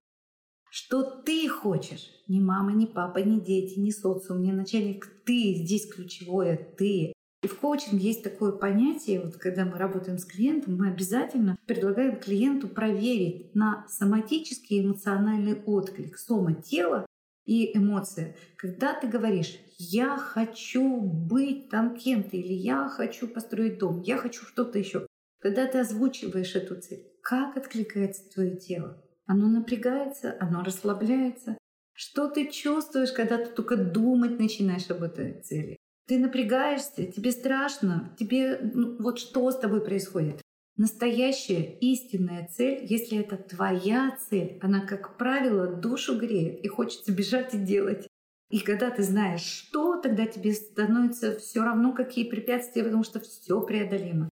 [0.74, 2.08] Что ты хочешь?
[2.28, 5.06] Ни мама, ни папа, ни дети, ни социум, ни начальник.
[5.26, 5.52] Ты.
[5.54, 7.12] Здесь ключевое ты.
[7.42, 12.18] И в коучинге есть такое понятие, вот когда мы работаем с клиентом, мы обязательно предлагаем
[12.18, 17.04] клиенту проверить на соматический эмоциональный отклик, сома тела
[17.44, 18.34] и эмоция.
[18.56, 24.46] Когда ты говоришь «я хочу быть там кем-то» или «я хочу построить дом», «я хочу
[24.46, 25.06] что-то еще»,
[25.38, 29.02] когда ты озвучиваешь эту цель, как откликается твое тело?
[29.26, 31.56] Оно напрягается, оно расслабляется.
[31.94, 35.76] Что ты чувствуешь, когда ты только думать начинаешь об этой цели?
[36.08, 40.42] Ты напрягаешься, тебе страшно, тебе ну, вот что с тобой происходит?
[40.76, 47.54] Настоящая истинная цель, если это твоя цель, она, как правило, душу греет и хочется бежать
[47.54, 48.08] и делать.
[48.50, 53.60] И когда ты знаешь, что, тогда тебе становится все равно, какие препятствия, потому что все
[53.60, 54.28] преодолимо.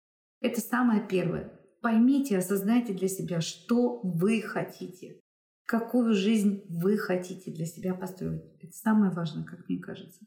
[0.42, 1.52] Это самое первое.
[1.86, 5.20] Поймите, осознайте для себя, что вы хотите,
[5.68, 8.42] какую жизнь вы хотите для себя построить.
[8.60, 10.26] Это самое важное, как мне кажется.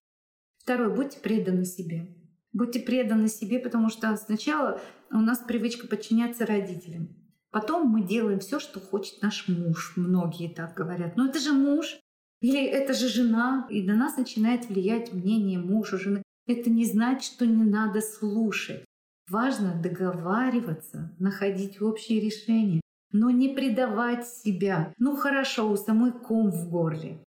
[0.59, 2.15] Второе, будьте преданы себе.
[2.53, 7.09] Будьте преданы себе, потому что сначала у нас привычка подчиняться родителям.
[7.51, 9.95] Потом мы делаем все, что хочет наш муж.
[9.97, 11.17] Многие так говорят.
[11.17, 11.99] Но это же муж.
[12.41, 13.67] Или это же жена.
[13.69, 16.23] И на нас начинает влиять мнение мужа, жены.
[16.47, 18.85] Это не значит, что не надо слушать.
[19.31, 22.81] Важно договариваться, находить общие решения,
[23.13, 24.93] но не предавать себя.
[24.99, 27.23] Ну хорошо, у самой ком в горле.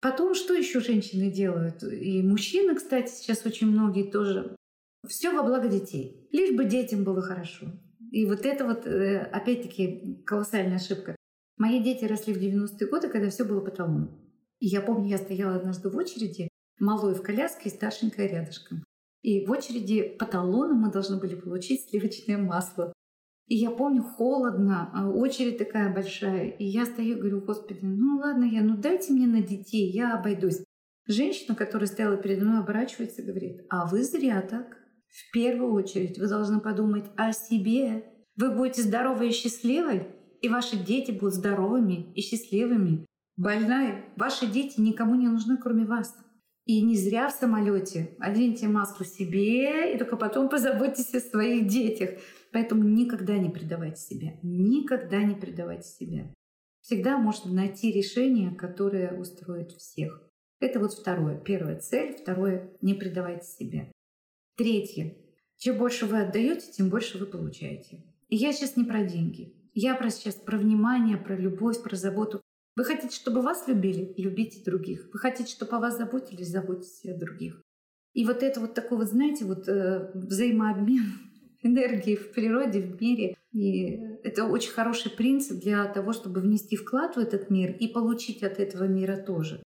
[0.00, 1.82] Потом, что еще женщины делают?
[1.82, 4.56] И мужчины, кстати, сейчас очень многие тоже.
[5.06, 6.28] Все во благо детей.
[6.32, 7.66] Лишь бы детям было хорошо.
[8.10, 11.16] И вот это вот, э, опять-таки, колоссальная ошибка.
[11.58, 14.18] Мои дети росли в 90-е годы, когда все было по талону.
[14.60, 18.84] И я помню, я стояла однажды в очереди, малой в коляске и старшенькая рядышком.
[19.22, 22.92] И в очереди по талону мы должны были получить сливочное масло.
[23.46, 26.50] И я помню, холодно, а очередь такая большая.
[26.50, 30.14] И я стою и говорю, господи, ну ладно я, ну дайте мне на детей, я
[30.14, 30.64] обойдусь.
[31.06, 34.78] Женщина, которая стояла передо мной, оборачивается и говорит, а вы зря так.
[35.08, 38.04] В первую очередь вы должны подумать о себе.
[38.36, 40.06] Вы будете здоровой и счастливой,
[40.40, 43.04] и ваши дети будут здоровыми и счастливыми.
[43.36, 46.14] Больная, ваши дети никому не нужны, кроме вас.
[46.70, 48.14] И не зря в самолете.
[48.20, 52.10] Оденьте маску себе, и только потом позаботьтесь о своих детях.
[52.52, 54.38] Поэтому никогда не предавайте себя.
[54.44, 56.32] Никогда не предавайте себя.
[56.80, 60.22] Всегда можно найти решение, которое устроит всех.
[60.60, 61.40] Это вот второе.
[61.40, 62.14] Первая цель.
[62.14, 63.90] Второе— не предавайте себя.
[64.56, 65.16] Третье.
[65.56, 68.04] Чем больше вы отдаете, тем больше вы получаете.
[68.28, 69.56] И я сейчас не про деньги.
[69.74, 72.40] Я про сейчас про внимание, про любовь, про заботу.
[72.76, 74.14] Вы хотите, чтобы вас любили?
[74.16, 75.08] Любите других.
[75.12, 76.48] Вы хотите, чтобы о вас заботились?
[76.48, 77.60] Заботьтесь о других.
[78.12, 81.04] И вот это вот такой вот, знаете, вот э, взаимообмен
[81.62, 83.36] энергии в природе, в мире.
[83.52, 88.42] И это очень хороший принцип для того, чтобы внести вклад в этот мир и получить
[88.42, 89.62] от этого мира тоже.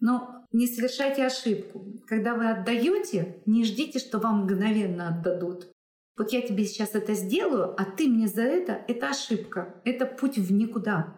[0.00, 2.02] Но не совершайте ошибку.
[2.06, 5.68] Когда вы отдаете, не ждите, что вам мгновенно отдадут.
[6.16, 10.36] Вот я тебе сейчас это сделаю, а ты мне за это— это ошибка, это путь
[10.36, 11.16] в никуда.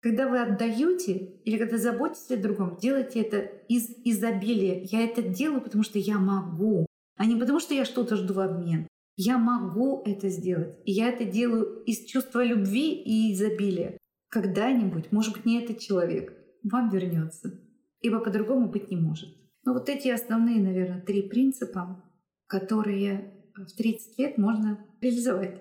[0.00, 4.82] Когда вы отдаете или когда заботитесь о другом, делайте это из изобилия.
[4.84, 8.40] Я это делаю, потому что я могу, а не потому что я что-то жду в
[8.40, 8.86] обмен.
[9.16, 10.76] Я могу это сделать.
[10.84, 13.98] И я это делаю из чувства любви и изобилия.
[14.30, 16.32] Когда-нибудь, может быть, не этот человек
[16.62, 17.58] вам вернется
[18.00, 19.28] ибо по-другому быть не может.
[19.64, 22.02] Но вот эти основные, наверное, три принципа,
[22.46, 25.60] которые в 30 лет можно реализовать.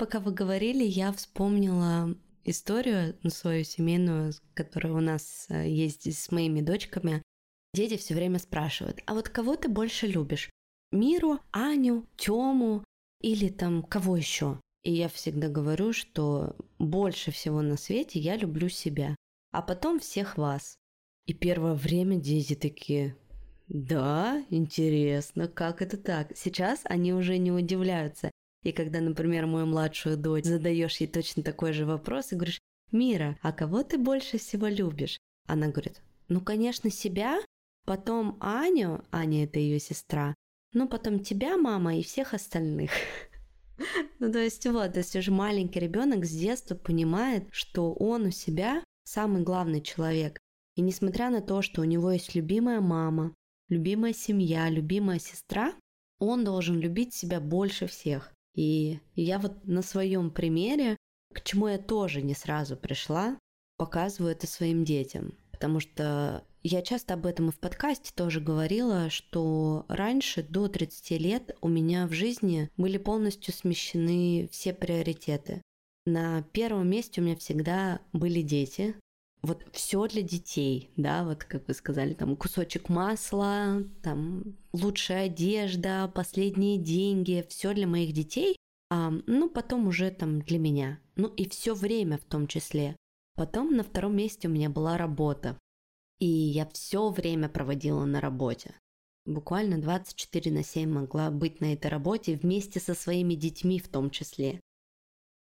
[0.00, 6.32] Пока вы говорили, я вспомнила историю ну, свою семейную, которая у нас э, есть с
[6.32, 7.20] моими дочками.
[7.74, 10.48] Дети все время спрашивают, а вот кого ты больше любишь?
[10.90, 12.82] Миру, Аню, Тему
[13.20, 14.58] или там кого еще?
[14.84, 19.14] И я всегда говорю, что больше всего на свете я люблю себя,
[19.52, 20.76] а потом всех вас.
[21.26, 23.18] И первое время дети такие,
[23.68, 26.32] да, интересно, как это так?
[26.38, 28.30] Сейчас они уже не удивляются.
[28.62, 32.60] И когда, например, мою младшую дочь задаешь ей точно такой же вопрос и говоришь,
[32.92, 35.18] Мира, а кого ты больше всего любишь?
[35.46, 37.40] Она говорит, ну, конечно, себя,
[37.86, 40.34] потом Аню, Аня это ее сестра,
[40.72, 42.90] ну, потом тебя, мама, и всех остальных.
[44.18, 48.84] Ну, то есть вот, есть уже маленький ребенок с детства понимает, что он у себя
[49.04, 50.38] самый главный человек.
[50.76, 53.34] И несмотря на то, что у него есть любимая мама,
[53.70, 55.72] любимая семья, любимая сестра,
[56.18, 58.34] он должен любить себя больше всех.
[58.54, 60.96] И я вот на своем примере,
[61.32, 63.38] к чему я тоже не сразу пришла,
[63.76, 65.34] показываю это своим детям.
[65.52, 71.10] Потому что я часто об этом и в подкасте тоже говорила, что раньше, до 30
[71.20, 75.62] лет, у меня в жизни были полностью смещены все приоритеты.
[76.04, 78.94] На первом месте у меня всегда были дети.
[79.42, 86.10] Вот все для детей, да, вот как вы сказали, там кусочек масла, там лучшая одежда,
[86.14, 88.56] последние деньги, все для моих детей,
[88.90, 92.96] а, ну потом уже там для меня, ну и все время в том числе.
[93.34, 95.58] Потом на втором месте у меня была работа.
[96.18, 98.74] И я все время проводила на работе.
[99.24, 104.10] Буквально 24 на 7 могла быть на этой работе вместе со своими детьми в том
[104.10, 104.60] числе.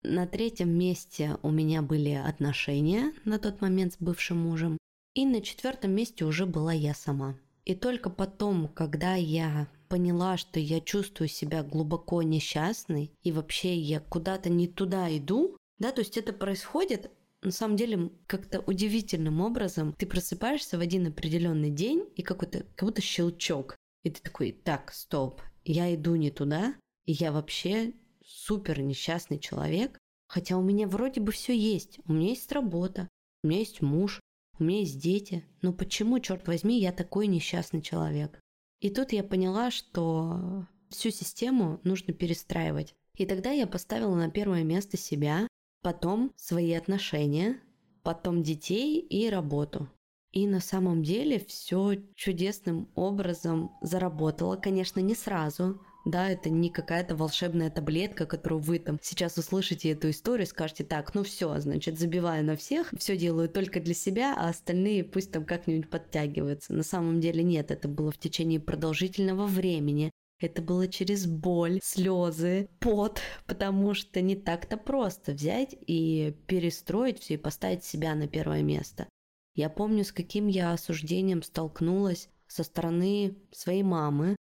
[0.03, 4.79] На третьем месте у меня были отношения на тот момент с бывшим мужем.
[5.15, 7.37] И на четвертом месте уже была я сама.
[7.65, 14.01] И только потом, когда я поняла, что я чувствую себя глубоко несчастной и вообще я
[14.01, 17.11] куда-то не туда иду, да, то есть это происходит
[17.43, 22.89] на самом деле как-то удивительным образом ты просыпаешься в один определенный день и какой-то как
[22.89, 23.77] будто щелчок.
[24.03, 27.93] И ты такой, так, стоп, я иду не туда, и я вообще
[28.27, 32.01] супер несчастный человек, хотя у меня вроде бы все есть.
[32.07, 33.09] У меня есть работа,
[33.43, 34.21] у меня есть муж,
[34.59, 35.45] у меня есть дети.
[35.63, 38.41] Но почему, черт возьми, я такой несчастный человек?
[38.81, 42.95] И тут я поняла, что всю систему нужно перестраивать.
[43.15, 45.49] И тогда я поставила на первое место себя,
[45.83, 47.61] потом свои отношения,
[48.03, 49.89] потом детей и работу.
[50.33, 57.17] И на самом деле все чудесным образом заработало, конечно, не сразу, да, это не какая-то
[57.17, 62.45] волшебная таблетка, которую вы там сейчас услышите эту историю, скажете так, ну все, значит, забиваю
[62.45, 66.73] на всех, все делаю только для себя, а остальные пусть там как-нибудь подтягиваются.
[66.73, 70.13] На самом деле нет, это было в течение продолжительного времени.
[70.39, 77.35] Это было через боль, слезы, пот, потому что не так-то просто взять и перестроить все
[77.35, 79.09] и поставить себя на первое место.
[79.57, 84.37] Я помню, с каким я осуждением столкнулась со стороны своей мамы,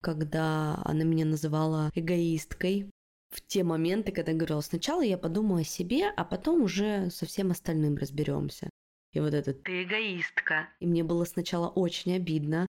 [0.00, 2.90] когда она меня называла эгоисткой.
[3.30, 7.26] В те моменты, когда я говорила, сначала я подумаю о себе, а потом уже со
[7.26, 8.70] всем остальным разберемся.
[9.12, 10.68] И вот это «ты эгоистка».
[10.80, 12.66] И мне было сначала очень обидно,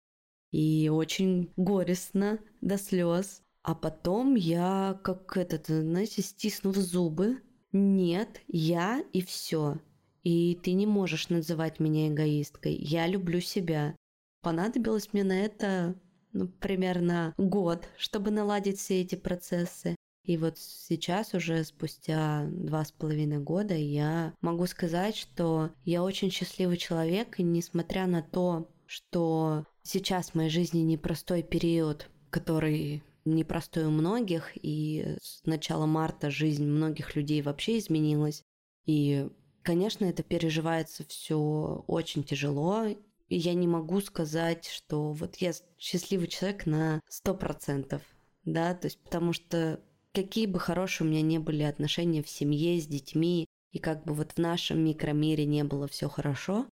[0.52, 3.42] и очень горестно до слез.
[3.62, 9.80] А потом я, как этот, знаете, стиснув зубы, нет, я и все.
[10.24, 12.74] И ты не можешь называть меня эгоисткой.
[12.76, 13.96] Я люблю себя.
[14.42, 15.96] Понадобилось мне на это
[16.36, 19.96] ну, примерно год, чтобы наладить все эти процессы.
[20.26, 26.32] И вот сейчас уже спустя два с половиной года я могу сказать, что я очень
[26.32, 33.86] счастливый человек, и несмотря на то, что сейчас в моей жизни непростой период, который непростой
[33.86, 38.44] у многих, и с начала марта жизнь многих людей вообще изменилась.
[38.86, 39.30] И,
[39.64, 42.88] конечно, это переживается все очень тяжело.
[43.28, 48.02] И я не могу сказать, что вот я счастливый человек на сто процентов,
[48.44, 49.82] да, то есть потому что
[50.14, 54.14] какие бы хорошие у меня не были отношения в семье, с детьми, И как бы
[54.14, 56.66] вот в нашем микромире не было все хорошо,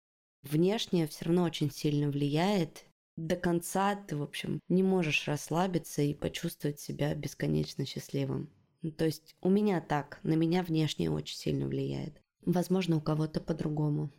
[0.45, 2.85] внешнее все равно очень сильно влияет.
[3.17, 8.51] До конца ты, в общем, не можешь расслабиться и почувствовать себя бесконечно счастливым.
[8.83, 12.23] Ну, то есть у меня так, на меня внешнее очень сильно влияет.
[12.47, 14.13] Возможно, у кого-то по-другому.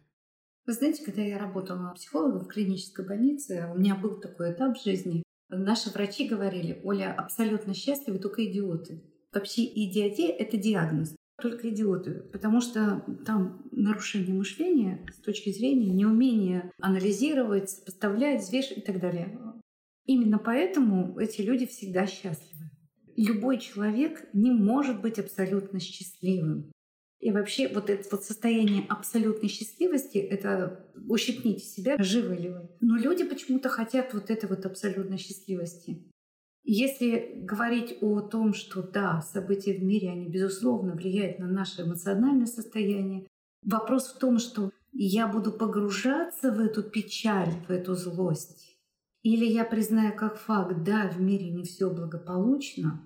[0.65, 4.83] Вы знаете, когда я работала психологом в клинической больнице, у меня был такой этап в
[4.83, 5.23] жизни.
[5.49, 9.03] Наши врачи говорили, Оля, абсолютно счастливы только идиоты.
[9.33, 16.71] Вообще идиотия— это диагноз, только идиоты, потому что там нарушение мышления с точки зрения неумения
[16.79, 19.37] анализировать, сопоставлять, взвешивать и так далее.
[20.05, 22.69] Именно поэтому эти люди всегда счастливы.
[23.17, 26.71] Любой человек не может быть абсолютно счастливым.
[27.23, 32.69] И вообще вот это вот состояние абсолютной счастливости— это ущипните себя, живы ли вы.
[32.81, 36.11] Но люди почему-то хотят вот этой вот абсолютной счастливости.
[36.65, 42.45] Если говорить о том, что да, события в мире, они безусловно влияют на наше эмоциональное
[42.45, 43.25] состояние,
[43.65, 48.77] вопрос в том, что я буду погружаться в эту печаль, в эту злость,
[49.21, 53.01] или я признаю как факт, да, в мире не все благополучно,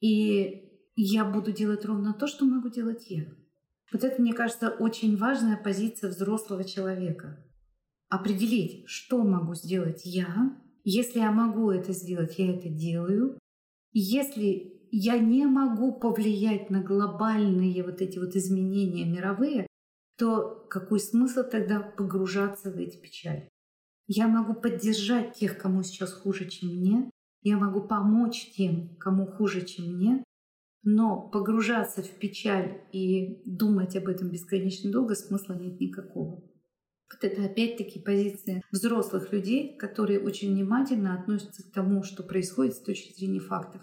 [0.00, 3.26] и я буду делать ровно то, что могу делать я.
[3.92, 7.44] Вот это, мне кажется, очень важная позиция взрослого человека.
[8.08, 10.56] Определить, что могу сделать я.
[10.84, 13.38] Если я могу это сделать, я это делаю.
[13.92, 19.66] Если я не могу повлиять на глобальные вот эти вот изменения мировые,
[20.16, 23.48] то какой смысл тогда погружаться в эти печали?
[24.06, 27.10] Я могу поддержать тех, кому сейчас хуже, чем мне.
[27.42, 30.24] Я могу помочь тем, кому хуже, чем мне.
[30.82, 36.42] Но погружаться в печаль и думать об этом бесконечно долго смысла нет никакого.
[37.12, 42.82] Вот это опять-таки позиция взрослых людей, которые очень внимательно относятся к тому, что происходит с
[42.82, 43.82] точки зрения фактов.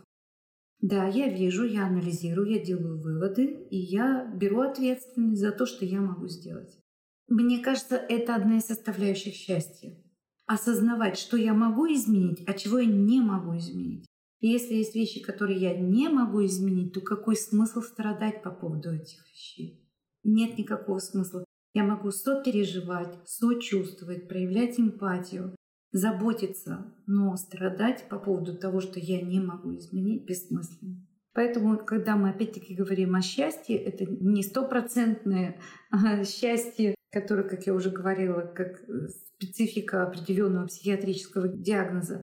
[0.79, 5.85] Да, я вижу, я анализирую, я делаю выводы, и я беру ответственность за то, что
[5.85, 6.79] я могу сделать.
[7.27, 9.97] Мне кажется, это одна из составляющих счастья.
[10.45, 14.05] Осознавать, что я могу изменить, а чего я не могу изменить.
[14.39, 19.27] Если есть вещи, которые я не могу изменить, то какой смысл страдать по поводу этих
[19.31, 19.83] вещей?
[20.23, 21.43] Нет никакого смысла.
[21.73, 25.55] Я могу сопереживать, сочувствовать, проявлять эмпатию,
[25.91, 31.07] заботиться, но страдать по поводу того, что я не могу изменить, бессмысленно.
[31.33, 35.59] Поэтому, когда мы опять-таки говорим о счастье, это не стопроцентное
[35.91, 38.81] а счастье, которое, как я уже говорила, как
[39.35, 42.21] специфика определенного психиатрического диагноза.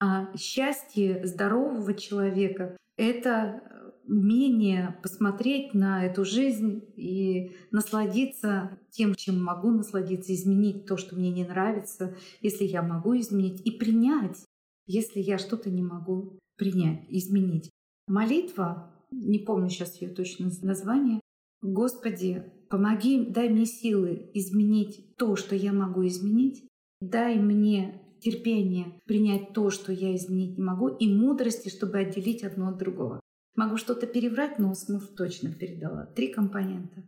[0.00, 3.62] А счастье здорового человека— это
[4.06, 11.30] умение посмотреть на эту жизнь и насладиться тем, чем могу насладиться, изменить то, что мне
[11.30, 14.44] не нравится, если я могу изменить, и принять,
[14.86, 17.70] если я что-то не могу принять, изменить.
[18.06, 21.20] Молитва, не помню сейчас ее точно название,
[21.62, 26.68] Господи, помоги, дай мне силы изменить то, что я могу изменить,
[27.00, 32.70] дай мне терпение принять то, что я изменить не могу, и мудрости, чтобы отделить одно
[32.70, 33.20] от другого.
[33.54, 36.06] Могу что-то переврать, но смысл точно передала.
[36.06, 37.06] Три компонента.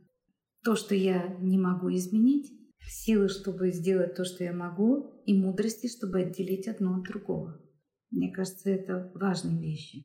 [0.62, 2.52] То, что я не могу изменить,
[2.86, 7.60] силы, чтобы сделать то, что я могу, и мудрости, чтобы отделить одно от другого.
[8.10, 10.04] Мне кажется, это важные вещи.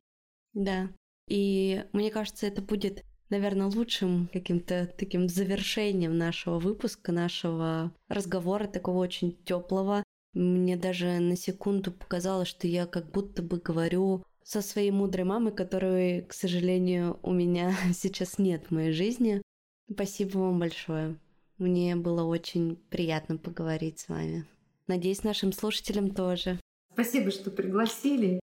[0.54, 0.90] Да.
[1.28, 8.98] И мне кажется, это будет, наверное, лучшим каким-то таким завершением нашего выпуска, нашего разговора, такого
[8.98, 10.02] очень теплого,
[10.34, 15.52] мне даже на секунду показалось, что я как будто бы говорю со своей мудрой мамой,
[15.52, 19.42] которой, к сожалению, у меня сейчас нет в моей жизни.
[19.90, 21.16] Спасибо вам большое.
[21.58, 24.46] Мне было очень приятно поговорить с вами.
[24.86, 26.58] Надеюсь, нашим слушателям тоже.
[26.92, 28.40] Спасибо, что пригласили.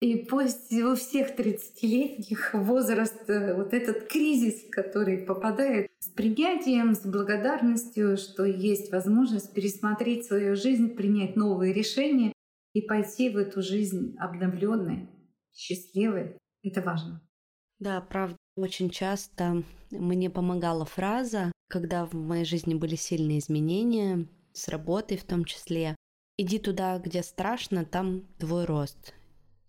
[0.00, 7.00] И пусть у всех 30-летних возраст, э, вот этот кризис, который попадает с принятием, с
[7.00, 12.32] благодарностью, что есть возможность пересмотреть свою жизнь, принять новые решения
[12.74, 15.08] и пойти в эту жизнь обновленной,
[15.52, 16.36] счастливой.
[16.62, 17.20] Это важно.
[17.80, 18.36] Да, правда.
[18.56, 25.24] Очень часто мне помогала фраза, когда в моей жизни были сильные изменения, с работой в
[25.24, 25.96] том числе.
[26.36, 29.14] Иди туда, где страшно, там твой рост.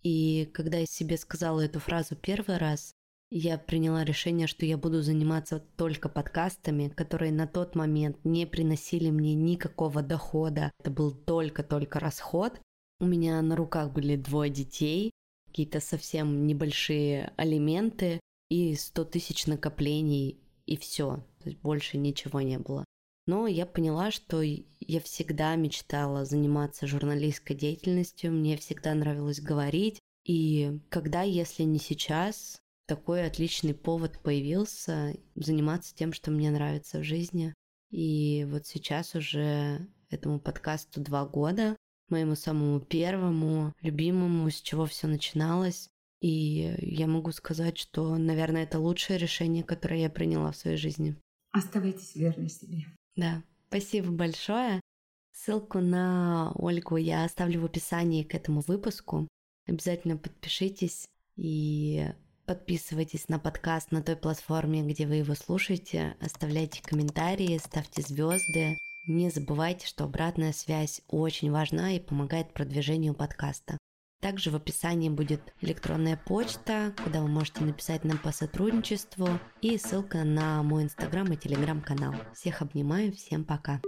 [0.02, 2.94] И когда я себе сказала эту фразу первый раз,
[3.30, 9.10] я приняла решение, что я буду заниматься только подкастами, которые на тот момент не приносили
[9.10, 10.72] мне никакого дохода.
[10.80, 12.60] Это был только-только расход.
[12.98, 15.12] У меня на руках были двое детей,
[15.46, 21.24] какие-то совсем небольшие алименты и 100 тысяч накоплений, и все.
[21.40, 22.84] То есть больше ничего не было.
[23.26, 24.42] Но я поняла, что
[24.90, 30.00] я всегда мечтала заниматься журналистской деятельностью, мне всегда нравилось говорить.
[30.24, 37.04] И когда, если не сейчас, такой отличный повод появился заниматься тем, что мне нравится в
[37.04, 37.54] жизни.
[37.90, 41.76] И вот сейчас уже этому подкасту два года,
[42.08, 45.88] моему самому первому, любимому, с чего все начиналось.
[46.20, 51.16] И я могу сказать, что, наверное, это лучшее решение, которое я приняла в своей жизни.
[51.52, 52.86] Оставайтесь верны себе.
[53.14, 54.80] Да, спасибо большое.
[55.32, 59.28] Ссылку на Ольгу я оставлю в описании к этому выпуску.
[59.66, 61.06] Обязательно подпишитесь
[61.36, 62.12] и
[62.46, 66.16] подписывайтесь на подкаст на той платформе, где вы его слушаете.
[66.20, 68.76] Оставляйте комментарии, ставьте звезды.
[69.06, 73.78] Не забывайте, что обратная связь очень важна и помогает продвижению подкаста.
[74.20, 79.28] Также в описании будет электронная почта, куда вы можете написать нам по сотрудничеству
[79.62, 82.14] и ссылка на мой инстаграм и телеграм канал.
[82.34, 83.80] Всех обнимаю, всем пока.